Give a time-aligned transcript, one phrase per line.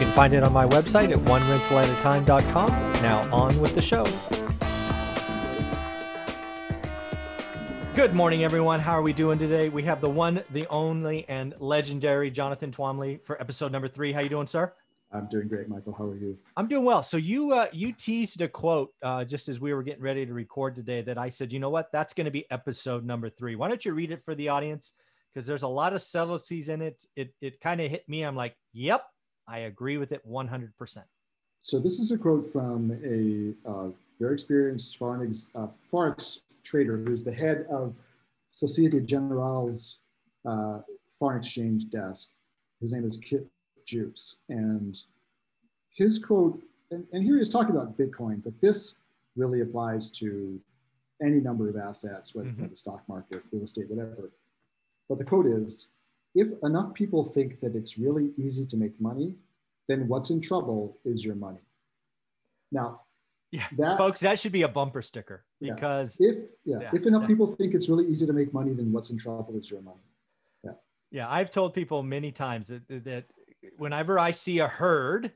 [0.00, 2.68] You can find it on my website at onerentalatatime.com.
[3.02, 4.06] Now, on with the show.
[7.94, 8.80] Good morning, everyone.
[8.80, 9.68] How are we doing today?
[9.68, 14.10] We have the one, the only, and legendary Jonathan Twombly for episode number three.
[14.10, 14.72] How are you doing, sir?
[15.12, 15.92] I'm doing great, Michael.
[15.92, 16.38] How are you?
[16.56, 17.02] I'm doing well.
[17.02, 20.32] So you uh, you teased a quote uh, just as we were getting ready to
[20.32, 23.54] record today that I said, you know what, that's going to be episode number three.
[23.54, 24.94] Why don't you read it for the audience?
[25.34, 27.04] Because there's a lot of subtleties in it.
[27.16, 28.22] It it kind of hit me.
[28.22, 29.02] I'm like, yep,
[29.50, 31.02] I agree with it 100%.
[31.60, 37.24] So this is a quote from a uh, very experienced foreign uh, forex trader who's
[37.24, 37.94] the head of
[38.52, 39.98] Societe Generale's
[40.46, 40.78] uh,
[41.18, 42.30] foreign exchange desk.
[42.80, 43.46] His name is Kit
[43.86, 44.36] Juckes.
[44.48, 44.96] And
[45.94, 48.96] his quote, and, and here he is talking about Bitcoin, but this
[49.36, 50.60] really applies to
[51.22, 52.68] any number of assets, whether mm-hmm.
[52.68, 54.30] the stock market, real estate, whatever.
[55.08, 55.88] But the quote is
[56.34, 59.34] if enough people think that it's really easy to make money,
[59.88, 61.60] then what's in trouble is your money.
[62.70, 63.00] Now,
[63.50, 67.04] yeah, that, folks, that should be a bumper sticker because yeah, if yeah, yeah if
[67.06, 67.28] enough yeah.
[67.28, 69.98] people think it's really easy to make money, then what's in trouble is your money.
[70.62, 70.72] Yeah,
[71.10, 73.24] yeah, I've told people many times that that
[73.76, 75.32] whenever I see a herd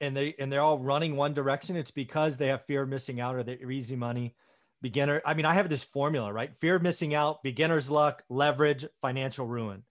[0.00, 3.20] and they and they're all running one direction, it's because they have fear of missing
[3.20, 4.34] out or they're easy money
[4.82, 5.22] beginner.
[5.24, 6.54] I mean, I have this formula, right?
[6.60, 9.84] Fear of missing out, beginner's luck, leverage, financial ruin.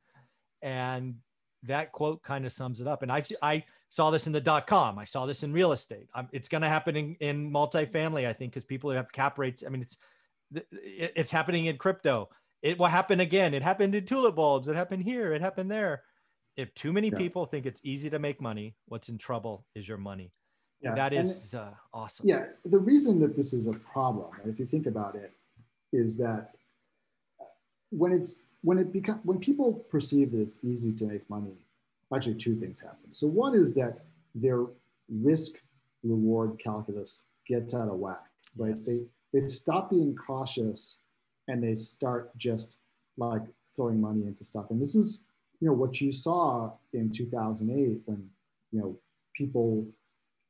[0.62, 1.16] And
[1.64, 3.02] that quote kind of sums it up.
[3.02, 5.00] And I I saw this in the dot com.
[5.00, 6.08] I saw this in real estate.
[6.14, 9.64] Um, it's going to happen in, in multifamily, I think, because people have cap rates.
[9.66, 9.98] I mean, it's
[10.72, 12.30] it's happening in crypto.
[12.62, 13.54] It will happen again.
[13.54, 14.68] It happened in tulip bulbs.
[14.68, 15.34] It happened here.
[15.34, 16.04] It happened there.
[16.58, 17.18] If too many yeah.
[17.18, 20.32] people think it's easy to make money, what's in trouble is your money.
[20.82, 20.96] Yeah.
[20.96, 22.28] That is uh, awesome.
[22.28, 22.46] Yeah.
[22.66, 25.32] The reason that this is a problem, if you think about it,
[25.94, 26.52] is that
[27.90, 31.54] when it's when it become when people perceive that it's easy to make money,
[32.14, 33.12] actually two things happen.
[33.12, 34.00] So one is that
[34.34, 34.66] their
[35.10, 35.58] risk
[36.04, 38.26] reward calculus gets out of whack,
[38.58, 38.76] right?
[38.76, 38.86] Yes.
[38.86, 40.98] They they stop being cautious
[41.48, 42.78] and they start just
[43.18, 43.42] like
[43.76, 44.66] throwing money into stuff.
[44.70, 45.24] And this is,
[45.60, 48.30] you know, what you saw in 2008 when,
[48.72, 48.98] you know,
[49.34, 49.86] people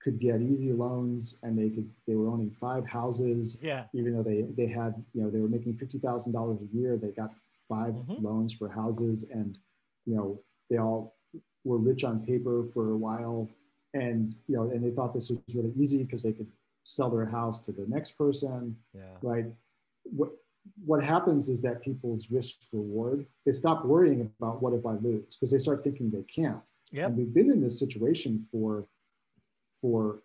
[0.03, 3.59] could get easy loans and they could they were owning five houses.
[3.61, 3.85] Yeah.
[3.93, 7.33] Even though they they had you know they were making $50000 a year they got
[7.69, 8.25] 5 mm-hmm.
[8.25, 9.57] loans for houses and
[10.05, 11.15] you know they all
[11.63, 13.49] were rich on paper for a while.
[13.93, 16.51] And you know and they thought this was really easy because they could
[16.83, 18.77] sell their house to the next person.
[18.93, 19.17] Yeah.
[19.21, 19.45] Right?
[20.03, 20.31] What
[20.85, 25.35] what happens is that people's risk reward they stop worrying about what if i lose
[25.35, 26.69] because they start thinking they can't.
[26.91, 27.05] Yeah.
[27.05, 28.85] and we've been in this situation for
[29.81, 30.19] for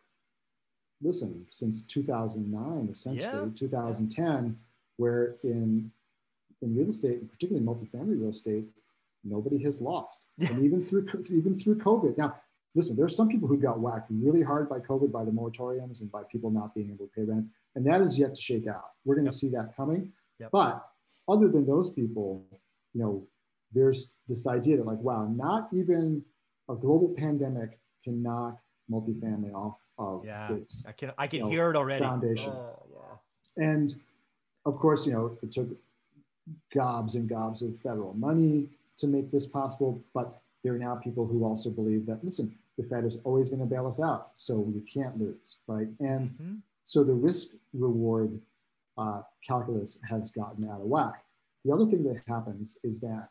[1.02, 3.50] listen since 2009 essentially yeah.
[3.54, 4.56] 2010
[4.96, 5.90] where in
[6.62, 8.64] in real estate particularly multifamily real estate
[9.24, 10.48] nobody has lost yeah.
[10.48, 12.34] and even through even through covid now
[12.74, 16.00] listen there are some people who got whacked really hard by covid by the moratoriums
[16.00, 18.66] and by people not being able to pay rent and that is yet to shake
[18.66, 19.40] out we're going to yep.
[19.40, 20.50] see that coming yep.
[20.50, 20.86] but
[21.28, 22.42] other than those people
[22.94, 23.26] you know
[23.72, 26.22] there's this idea that like wow not even
[26.68, 28.58] a global pandemic can knock
[28.90, 32.04] multifamily off of yeah, its I can I can know, hear it already.
[32.04, 32.52] Foundation.
[32.52, 33.64] Oh, yeah.
[33.64, 33.94] And
[34.64, 35.68] of course, you know, it took
[36.74, 41.26] gobs and gobs of federal money to make this possible, but there are now people
[41.26, 44.56] who also believe that listen, the Fed is always going to bail us out, so
[44.56, 45.88] we can't lose, right?
[46.00, 46.54] And mm-hmm.
[46.84, 48.40] so the risk reward
[48.98, 51.24] uh, calculus has gotten out of whack.
[51.64, 53.28] The other thing that happens is that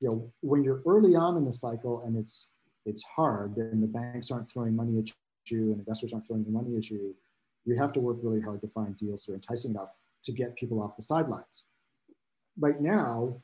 [0.00, 2.48] you know when you're early on in the cycle and it's
[2.86, 5.10] it's hard and the banks aren't throwing money at
[5.50, 7.14] you and investors aren't throwing money at you,
[7.64, 10.56] you have to work really hard to find deals that are enticing enough to get
[10.56, 11.66] people off the sidelines.
[12.58, 13.36] Right now,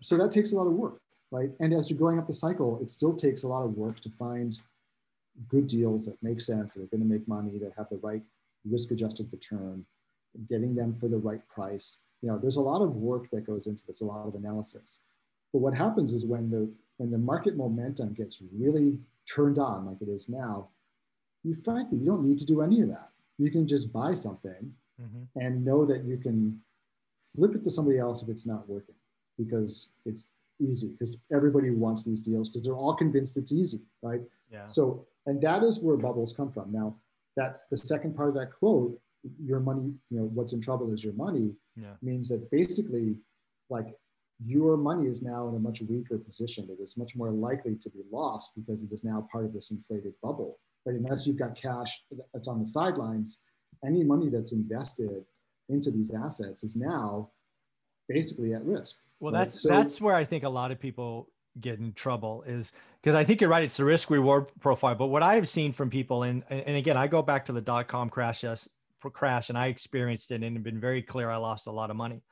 [0.00, 1.00] so that takes a lot of work,
[1.30, 1.50] right?
[1.60, 4.10] And as you're going up the cycle, it still takes a lot of work to
[4.10, 4.58] find
[5.48, 8.22] good deals that make sense, that are going to make money, that have the right
[8.64, 9.84] risk adjusted return,
[10.48, 11.98] getting them for the right price.
[12.22, 15.00] You know, there's a lot of work that goes into this, a lot of analysis.
[15.52, 18.98] But what happens is when the when the market momentum gets really
[19.32, 20.68] turned on like it is now,
[21.42, 23.10] you frankly you don't need to do any of that.
[23.38, 25.38] You can just buy something mm-hmm.
[25.40, 26.60] and know that you can
[27.34, 28.94] flip it to somebody else if it's not working
[29.36, 30.28] because it's
[30.60, 34.20] easy because everybody wants these deals because they're all convinced it's easy, right?
[34.50, 34.66] Yeah.
[34.66, 36.72] So and that is where bubbles come from.
[36.72, 36.96] Now,
[37.36, 38.98] that's the second part of that quote.
[39.42, 41.52] Your money, you know, what's in trouble is your money.
[41.76, 41.94] Yeah.
[42.02, 43.16] Means that basically,
[43.70, 43.86] like
[44.44, 46.68] your money is now in a much weaker position.
[46.70, 49.70] It is much more likely to be lost because it is now part of this
[49.70, 50.58] inflated bubble.
[50.84, 52.02] But unless you've got cash
[52.32, 53.40] that's on the sidelines,
[53.86, 55.24] any money that's invested
[55.68, 57.30] into these assets is now
[58.08, 58.96] basically at risk.
[59.20, 59.40] Well, right?
[59.40, 61.30] that's so, that's where I think a lot of people
[61.60, 63.62] get in trouble is because I think you're right.
[63.62, 64.94] It's the risk reward profile.
[64.94, 67.62] But what I have seen from people, and and again, I go back to the
[67.62, 68.44] dot com crash,
[69.00, 71.30] crash, and I experienced it and been very clear.
[71.30, 72.22] I lost a lot of money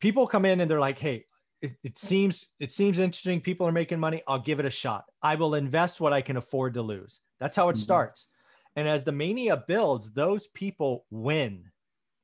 [0.00, 1.24] people come in and they're like, hey,
[1.60, 3.40] it, it, seems it seems interesting.
[3.40, 4.22] People are making money.
[4.26, 5.04] I'll give it a shot.
[5.22, 7.20] I will invest what I can afford to lose.
[7.40, 7.82] That's how it mm-hmm.
[7.82, 8.28] starts.
[8.76, 11.64] And as the mania builds, those people win,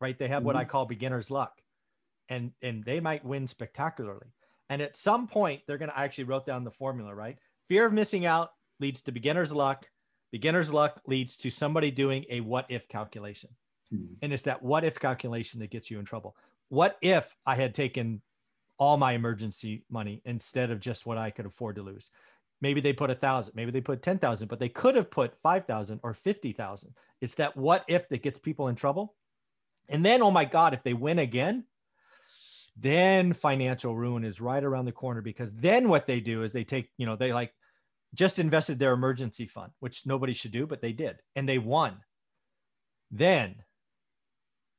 [0.00, 0.16] right?
[0.16, 0.46] They have mm-hmm.
[0.46, 0.70] what I mm-hmm.
[0.70, 1.52] call beginner's luck,
[2.28, 4.28] and and they might win spectacularly.
[4.70, 5.92] And at some point, they're gonna.
[5.96, 7.38] I actually wrote down the formula, right?
[7.68, 9.86] Fear of missing out leads to beginner's luck.
[10.30, 13.50] Beginner's luck leads to somebody doing a what if calculation.
[13.92, 14.14] Mm-hmm.
[14.22, 16.36] And it's that what if calculation that gets you in trouble
[16.68, 18.20] what if I had taken
[18.78, 22.10] all my emergency money instead of just what I could afford to lose?
[22.60, 26.00] Maybe they put a thousand, maybe they put 10,000, but they could have put 5,000
[26.02, 26.94] or 50,000.
[27.20, 29.14] It's that what if that gets people in trouble.
[29.88, 31.64] And then, oh my God, if they win again,
[32.76, 36.64] then financial ruin is right around the corner because then what they do is they
[36.64, 37.52] take, you know, they like
[38.14, 41.98] just invested their emergency fund, which nobody should do, but they did, and they won.
[43.10, 43.56] Then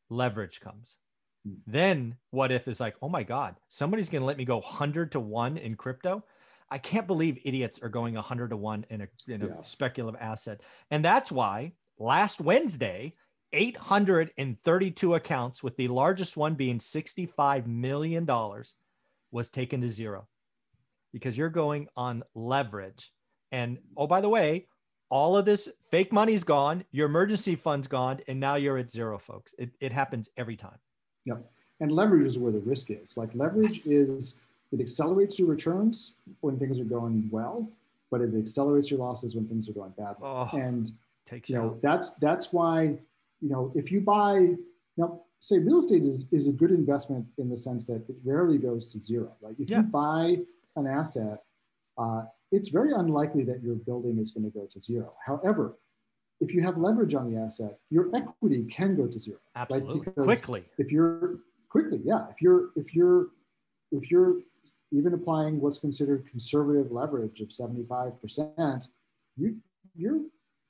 [0.10, 0.98] leverage comes
[1.46, 1.54] hmm.
[1.68, 5.12] then what if is like, oh my God, somebody's going to let me go 100
[5.14, 6.24] to 1 in crypto?
[6.70, 9.62] I can't believe idiots are going 100 to 1 in a, in a yeah.
[9.62, 10.62] speculative asset.
[10.90, 13.14] And that's why last Wednesday,
[13.54, 18.28] 832 accounts, with the largest one being $65 million,
[19.32, 20.28] was taken to zero
[21.14, 23.12] because you're going on leverage.
[23.52, 24.68] And oh, by the way,
[25.10, 29.18] all of this fake money's gone, your emergency fund's gone, and now you're at zero,
[29.18, 29.54] folks.
[29.58, 30.78] It, it happens every time.
[31.26, 31.46] Yep.
[31.80, 33.18] And leverage is where the risk is.
[33.18, 33.88] Like leverage yes.
[33.88, 34.40] is
[34.72, 37.70] it accelerates your returns when things are going well,
[38.12, 40.24] but it accelerates your losses when things are going badly.
[40.24, 40.92] Oh, and
[41.32, 41.82] you know out.
[41.82, 44.58] that's that's why you know if you buy you
[44.98, 48.58] know say real estate is, is a good investment in the sense that it rarely
[48.58, 49.32] goes to zero.
[49.42, 49.56] Right?
[49.60, 49.78] If yeah.
[49.78, 50.40] you buy
[50.76, 51.44] an asset,
[51.98, 55.14] uh, it's very unlikely that your building is going to go to zero.
[55.26, 55.78] However,
[56.40, 59.40] if you have leverage on the asset, your equity can go to zero.
[59.56, 60.12] Absolutely.
[60.16, 60.26] Right?
[60.26, 60.64] quickly.
[60.78, 61.40] If you're
[61.70, 62.26] quickly, yeah.
[62.30, 63.28] If you're if you're
[63.92, 64.42] if you're
[64.92, 68.88] even applying what's considered conservative leverage of 75%,
[69.38, 69.58] you
[69.96, 70.22] your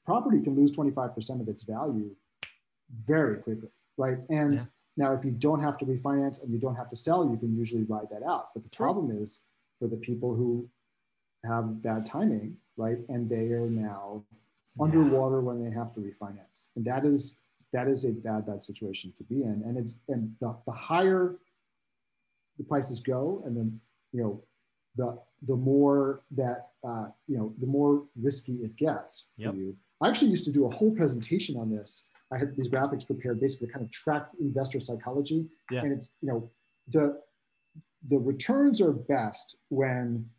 [0.06, 2.12] property can lose 25% of its value
[3.04, 3.70] very quickly.
[3.98, 4.18] Right.
[4.30, 4.66] And yeah.
[4.98, 7.58] now if you don't have to refinance and you don't have to sell, you can
[7.58, 8.50] usually ride that out.
[8.54, 9.42] But the problem is
[9.80, 10.70] for the people who
[11.46, 12.98] have bad timing, right?
[13.10, 14.24] And they are now
[14.80, 16.68] underwater when they have to refinance.
[16.76, 17.40] And that is
[17.74, 19.64] that is a bad, bad situation to be in.
[19.66, 21.36] And it's and the, the higher
[22.58, 23.80] the prices go, and then
[24.12, 24.44] you know,
[24.96, 29.52] the the more that uh, you know, the more risky it gets yep.
[29.52, 29.76] for you.
[30.02, 32.06] I actually used to do a whole presentation on this.
[32.32, 35.46] I had these graphics prepared basically to kind of track investor psychology.
[35.72, 35.82] Yeah.
[35.82, 36.50] And it's, you know,
[36.88, 37.22] the
[38.08, 40.30] the returns are best when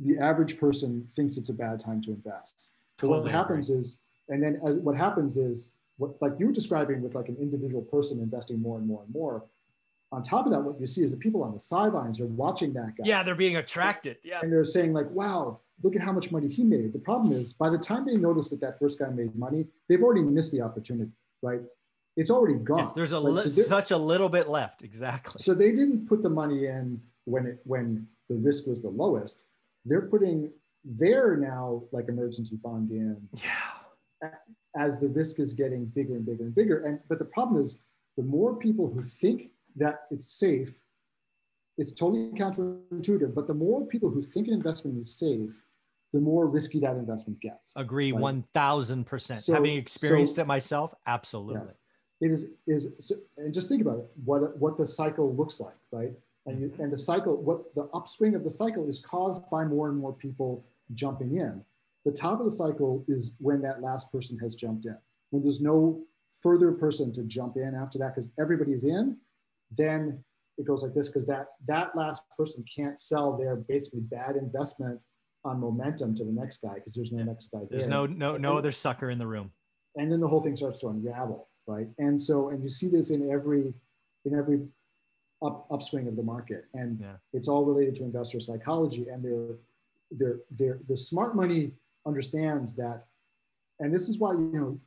[0.00, 2.70] the average person thinks it's a bad time to invest.
[3.00, 3.98] So totally what happens is,
[4.28, 7.82] and then as, what happens is, what like you were describing with like an individual
[7.82, 9.44] person investing more and more and more.
[10.12, 12.72] On top of that, what you see is the people on the sidelines are watching
[12.74, 13.04] that guy.
[13.04, 14.18] Yeah, they're being attracted.
[14.22, 17.32] Yeah, and they're saying like, "Wow, look at how much money he made." The problem
[17.32, 20.52] is, by the time they notice that that first guy made money, they've already missed
[20.52, 21.10] the opportunity.
[21.42, 21.60] Right?
[22.16, 22.78] It's already gone.
[22.78, 24.82] Yeah, there's a so such a little bit left.
[24.82, 25.42] Exactly.
[25.42, 29.44] So they didn't put the money in when it when the risk was the lowest.
[29.86, 30.50] They're putting
[30.84, 33.28] they're now like emergency fund in.
[33.42, 34.30] Yeah.
[34.76, 36.84] As the risk is getting bigger and bigger and bigger.
[36.84, 37.80] And but the problem is
[38.16, 40.80] the more people who think that it's safe,
[41.76, 45.50] it's totally counterintuitive, but the more people who think an investment is safe,
[46.12, 47.72] the more risky that investment gets.
[47.76, 48.44] Agree right?
[48.54, 49.36] 1000%.
[49.36, 51.60] So, Having experienced so, it myself, absolutely.
[52.20, 52.28] Yeah.
[52.28, 55.74] It is, is so, and just think about it, what, what the cycle looks like,
[55.92, 56.12] right?
[56.46, 56.82] And, you, mm-hmm.
[56.82, 60.12] and the cycle, what the upswing of the cycle is caused by more and more
[60.12, 61.62] people jumping in.
[62.04, 64.96] The top of the cycle is when that last person has jumped in.
[65.30, 66.02] When there's no
[66.40, 69.16] further person to jump in after that, because everybody's in,
[69.76, 70.22] then
[70.56, 75.00] it goes like this, because that, that last person can't sell their basically bad investment
[75.46, 77.60] on momentum to the next guy because there's no next guy.
[77.70, 79.52] There's no no no other sucker in the room.
[79.94, 81.86] And then the whole thing starts to unravel, right?
[81.98, 83.72] And so and you see this in every
[84.24, 84.66] in every
[85.44, 87.16] up, upswing of the market, and yeah.
[87.32, 89.06] it's all related to investor psychology.
[89.08, 89.56] And they're
[90.10, 91.72] they're, they're, the smart money
[92.06, 93.06] understands that,
[93.80, 94.80] and this is why, you know,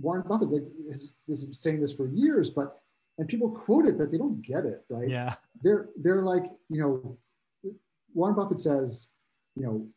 [0.00, 2.80] Warren Buffett like, has, has saying this for years, but
[3.18, 5.08] and people quote it, but they don't get it, right?
[5.08, 5.34] Yeah.
[5.62, 7.72] They're they're like, you know,
[8.14, 9.08] Warren Buffett says,
[9.56, 9.88] you know,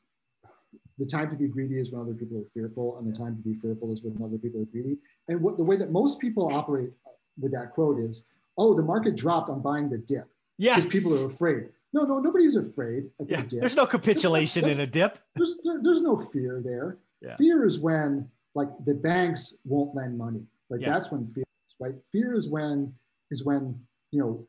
[0.97, 3.41] the time to be greedy is when other people are fearful, and the time to
[3.41, 4.97] be fearful is when other people are greedy.
[5.27, 6.89] And what the way that most people operate
[7.39, 8.25] with that quote is,
[8.61, 10.27] oh, the market dropped, I'm buying the dip.
[10.57, 10.75] Yeah.
[10.75, 11.61] Because people are afraid.
[11.93, 13.41] No, no, nobody's afraid of Yeah.
[13.41, 13.59] the dip.
[13.61, 15.17] There's no capitulation That's- in a dip.
[15.35, 16.97] there's, there, there's no fear there.
[17.21, 17.35] Yeah.
[17.35, 20.43] Fear is when like the banks won't lend money.
[20.69, 20.93] Like Yeah.
[20.93, 21.95] that's when fear is, right?
[22.11, 22.93] Fear is when
[23.31, 23.63] is when,
[24.11, 24.47] you know,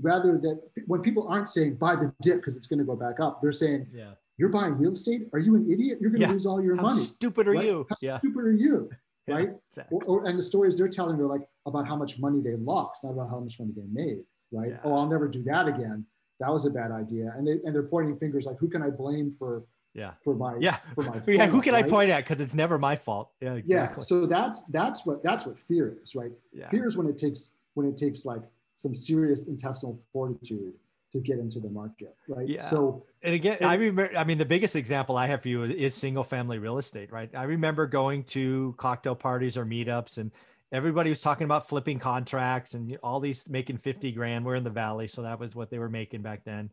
[0.00, 3.20] rather that when people aren't saying buy the dip because it's going to go back
[3.20, 4.12] up, they're saying Yeah.
[4.38, 5.28] you're buying real estate.
[5.34, 5.98] Are you an idiot?
[6.00, 6.32] You're going to Yeah.
[6.32, 7.00] lose all your How money.
[7.00, 7.64] stupid are right?
[7.66, 7.86] you?
[7.90, 8.18] How Yeah.
[8.18, 8.90] stupid are you?
[9.26, 9.48] Yeah, Right?
[9.70, 9.98] exactly.
[10.06, 13.04] Or, or, and the stories they're telling are like about how much money they lost,
[13.04, 14.20] not about how much money they made.
[14.50, 14.70] Right?
[14.70, 14.78] Yeah.
[14.84, 16.04] Oh, I'll never do that again.
[16.40, 17.32] That was a bad idea.
[17.36, 19.62] And they and they're pointing fingers like, who can I blame for
[19.94, 20.12] Yeah.
[20.24, 20.78] for my Yeah.
[20.94, 21.46] for my Yeah.
[21.46, 22.24] Who fault, can I point at?
[22.24, 23.30] Because it's never my fault.
[23.40, 23.52] Yeah.
[23.52, 24.02] yeah Exactly.
[24.04, 26.68] so that's that's what that's what fear is right Yeah.
[26.70, 28.42] fear is when it takes when it takes like
[28.74, 30.74] some serious intestinal fortitude
[31.12, 32.62] to get into the market right Yeah.
[32.62, 35.62] so And again, And- I remember, I mean, the biggest example I have for you
[35.64, 37.30] is single family real estate, right?
[37.34, 40.32] I remember going to cocktail parties or meetups and
[40.72, 44.44] everybody was talking about flipping contracts and all these making 50 grand.
[44.44, 45.06] We're in the Valley.
[45.06, 46.70] So that was what they were making back then.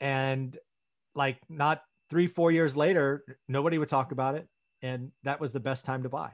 [0.00, 0.56] And
[1.14, 4.48] like not three, four years later, nobody would talk about it.
[4.80, 6.30] And that was the best time to buy,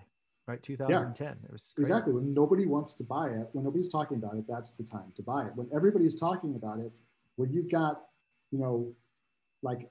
[0.47, 0.63] right?
[0.63, 1.39] 2010.
[1.45, 1.91] It was crazy.
[1.91, 5.11] exactly when nobody wants to buy it when nobody's talking about it that's the time
[5.17, 6.93] to buy it when everybody's talking about it
[7.37, 8.03] when you've got
[8.51, 8.93] you know
[9.63, 9.89] like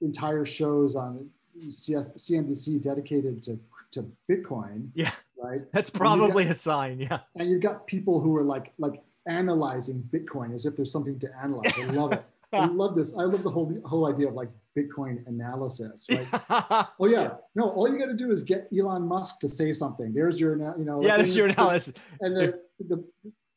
[0.00, 1.28] entire shows on
[1.70, 3.58] CS, cnbc dedicated to
[3.92, 5.12] to bitcoin Yeah.
[5.42, 6.98] right That's got- probably a sign.
[7.00, 7.20] Yeah.
[7.36, 11.28] and you've got people who are like like analyzing Bitcoin as if there's something to
[11.42, 11.72] analyze.
[11.78, 12.22] I love it.
[12.52, 13.16] I love this.
[13.16, 16.86] I love the whole whole idea of like Bitcoin analysis, right?
[17.00, 17.70] Oh yeah, no.
[17.70, 20.12] All you got to do is get Elon Musk to say something.
[20.12, 21.02] There's your, you know.
[21.02, 21.16] yeah.
[21.16, 21.94] That's your analysis.
[22.20, 23.02] And the, the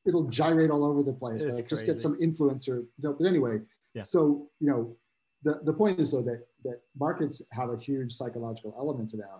[0.08, 1.44] it'll gyrate all over the place.
[1.44, 2.86] It's Like, just get some influencer.
[3.00, 3.62] But anyway,
[3.94, 4.04] Yeah.
[4.04, 4.96] so you know,
[5.44, 9.40] the the point is though that that markets have a huge psychological element to them.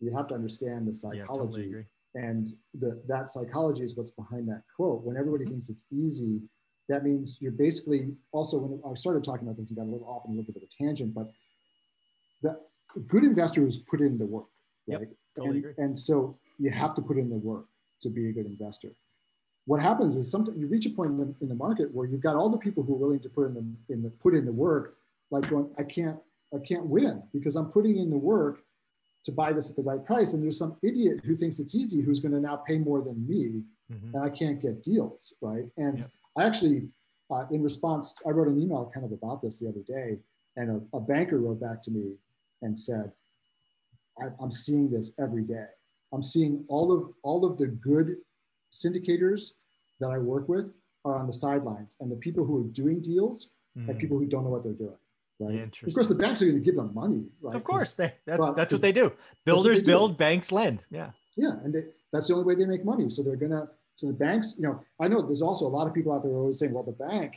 [0.00, 1.02] You have to understand the Yeah.
[1.02, 1.86] psychology Totally agree.
[2.14, 2.46] and
[2.82, 5.02] the, that psychology is what's behind that quote.
[5.04, 5.54] When everybody Mm-hmm.
[5.54, 6.42] thinks it's easy,
[6.88, 8.00] that means you're basically
[8.32, 10.52] also when I started talking about this, and got a little off on a little
[10.52, 11.26] bit of a tangent, but
[12.42, 12.52] the
[13.12, 14.46] good investor investors put in the work,
[14.86, 15.08] Yep, right?
[15.36, 17.66] totally and, and so you have to put in the work
[18.02, 18.90] to be a good investor.
[19.68, 22.22] What happens is sometimes you reach a point in the, in the market where you've
[22.22, 24.46] got all the people who are willing to put in the, in the put in
[24.46, 24.96] the work,
[25.30, 26.16] like going, I can't,
[26.54, 28.60] I can't win because I'm putting in the work
[29.24, 30.32] to buy this at the right price.
[30.32, 33.28] And there's some idiot who thinks it's easy who's going to now pay more than
[33.28, 34.14] me Mhm.
[34.14, 35.66] and I can't get deals, right?
[35.76, 36.10] And Yep.
[36.36, 36.88] I actually,
[37.30, 40.18] uh, in response, I wrote an email kind of about this the other day,
[40.56, 42.16] and a, a banker wrote back to me
[42.62, 43.12] and said,
[44.18, 45.68] I, "I'm seeing this every day.
[46.12, 48.18] I'm seeing all of all of the good
[48.72, 49.54] syndicators
[50.00, 50.72] that I work with
[51.04, 53.98] are on the sidelines, and the people who are doing deals are Mhm.
[53.98, 54.96] people who don't know what they're doing."
[55.40, 55.82] Right.
[55.86, 57.54] Of course, the banks are going to give them money, right?
[57.54, 59.12] Of course, they, that's well, that's what they do.
[59.44, 59.90] Builders they do.
[59.92, 60.84] build, banks lend.
[60.90, 61.12] Yeah.
[61.36, 63.08] Yeah, and they, that's the only way they make money.
[63.08, 63.70] So they're gonna.
[63.94, 66.32] So the banks, you know, I know there's also a lot of people out there
[66.32, 67.34] who are always saying, "Well, the bank,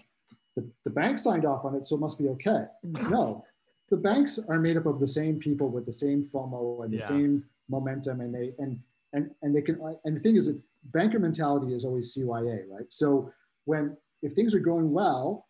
[0.56, 2.66] the, the bank signed off on it, so it must be okay."
[3.12, 3.46] No,
[3.92, 6.98] the banks are made up of the same people with the same FOMO and the
[6.98, 7.08] Yeah.
[7.08, 8.80] same momentum, and they and
[9.14, 9.80] and and they can.
[10.06, 12.86] And the thing is that banker mentality is always CYA, right?
[12.90, 13.32] So
[13.66, 15.48] when if things are going well,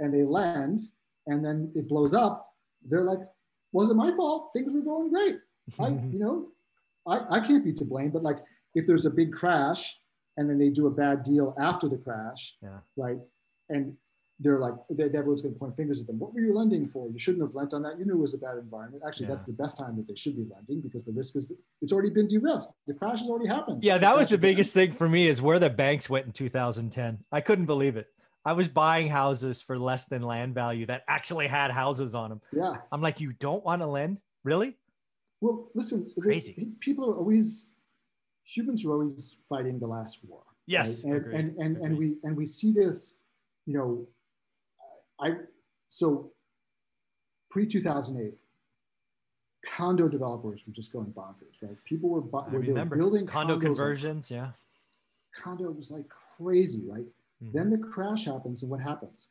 [0.00, 0.80] and they lend,
[1.26, 2.52] and then it blows up,
[2.88, 3.20] they're like,
[3.72, 4.50] "Was it my fault?
[4.52, 5.38] Things were going great."
[5.78, 6.48] I, you know,
[7.06, 8.38] I, I can't be to blame, but like
[8.74, 9.98] if there's a big crash
[10.36, 12.78] and then they do a bad deal after the crash, Yeah.
[12.96, 13.18] right?
[13.70, 13.96] And
[14.40, 16.18] they're like, they, everyone's going to point fingers at them.
[16.18, 17.08] What were you lending for?
[17.10, 17.98] You shouldn't have lent on that.
[17.98, 19.02] You knew it was a bad environment.
[19.06, 19.32] Actually, Yeah.
[19.32, 21.52] that's the best time that they should be lending because the risk is
[21.82, 22.72] it's already been derisked.
[22.86, 23.82] The crash has already happened.
[23.82, 27.18] Yeah, that was the biggest thing for me is where the banks went in 2010.
[27.32, 28.06] I couldn't believe it.
[28.44, 32.40] I was buying houses for less than land value that actually had houses on them.
[32.52, 32.76] Yeah.
[32.92, 34.18] I'm like, you don't want to lend?
[34.44, 34.76] Really?
[35.40, 36.68] Well, listen, Crazy.
[36.80, 37.66] people are always
[38.44, 40.42] humans are always fighting the last war.
[40.66, 41.04] Yes.
[41.04, 41.20] right?
[41.22, 43.16] and, and and and we and we see this
[43.66, 44.06] you know
[45.20, 45.32] i
[45.88, 46.32] so
[47.50, 48.34] pre 2008
[49.74, 53.58] condo developers were just going bonkers right people were, bu- I were, remember building condo
[53.58, 54.30] conversions.
[54.30, 54.52] Yeah.
[55.36, 57.06] condo was like crazy right
[57.42, 57.52] Mhm.
[57.52, 59.28] then the crash happens and what happens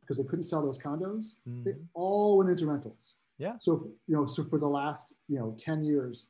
[0.00, 1.86] because they couldn't sell those condos they Mhm.
[1.94, 3.56] all went into rentals Yeah.
[3.56, 6.28] so you know so for the last you know 10 years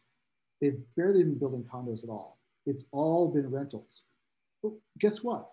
[0.60, 4.04] they've barely been building condos at all it's all been rentals
[4.62, 5.52] but guess what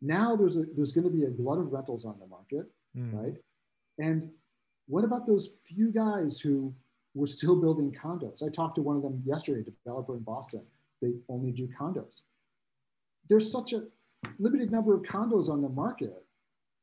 [0.00, 3.12] now there's a there's going to be a glut of rentals on the market Mhm.
[3.14, 3.36] right
[3.98, 4.30] and
[4.86, 6.74] what about those few guys who
[7.16, 8.46] we're still building condos.
[8.46, 10.60] I talked to one of them yesterday, a developer in Boston.
[11.00, 12.20] They only do condos.
[13.28, 13.84] There's such a
[14.38, 16.22] limited number of condos on the market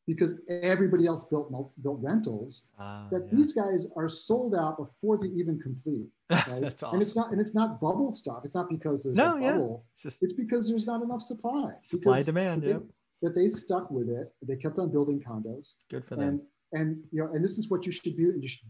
[0.07, 1.49] because everybody else built
[1.81, 3.37] built rentals uh, that yeah.
[3.37, 6.07] these guys are sold out before they even complete.
[6.29, 6.61] Right?
[6.61, 6.95] That's awesome.
[6.95, 8.41] And it's not and it's not bubble stuff.
[8.43, 9.83] It's not because there's no, a bubble.
[9.85, 9.89] Yeah.
[9.91, 11.73] It's just it's because there's not enough supply.
[11.83, 12.63] Supply demand.
[12.63, 12.79] Yeah.
[13.23, 14.31] That they stuck with it.
[14.45, 15.73] They kept on building condos.
[15.89, 16.41] Good for and, them.
[16.73, 18.33] And you know, and this is what you should do.
[18.39, 18.67] You should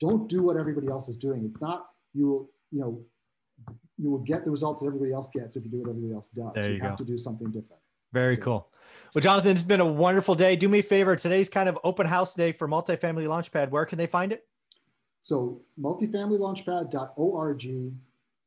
[0.00, 1.48] don't do what everybody else is doing.
[1.48, 3.04] It's not you will you know
[3.98, 6.28] you will get the results that everybody else gets if you do what everybody else
[6.28, 6.50] does.
[6.54, 7.80] There you, you have to do something different.
[8.12, 8.68] Very so, cool.
[9.14, 10.56] Well, Jonathan, it's been a wonderful day.
[10.56, 11.16] Do me a favor.
[11.16, 13.70] Today's kind of open house day for Multifamily Launchpad.
[13.70, 14.44] Where can they find it?
[15.20, 17.92] So multifamilylaunchpad.org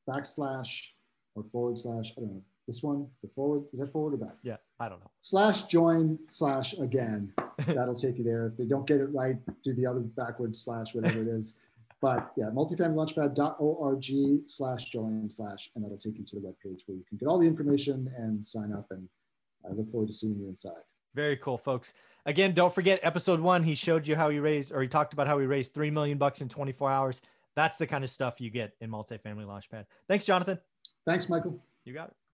[0.09, 0.87] backslash
[1.35, 4.35] or forward slash, I don't know, this one, the forward, is that forward or back?
[4.43, 5.11] Yeah, I don't know.
[5.21, 7.31] Slash join slash again.
[7.67, 8.47] That'll take you there.
[8.47, 11.55] If they don't get it right, do the other backward slash, whatever it is.
[12.01, 17.03] But yeah, multifamilylaunchpad.org slash join slash, and that'll take you to the webpage where you
[17.07, 19.07] can get all the information and sign up and
[19.67, 20.73] I look forward to seeing you inside.
[21.15, 21.93] Very cool, folks.
[22.25, 23.63] Again, don't forget episode one.
[23.63, 26.17] He showed you how he raised, or he talked about how he raised three million
[26.17, 27.21] bucks in 24 hours.
[27.55, 29.85] That's the kind of stuff you get in multifamily launchpad.
[30.07, 30.59] Thanks, Jonathan.
[31.05, 31.63] Thanks, Michael.
[31.85, 32.15] You got it.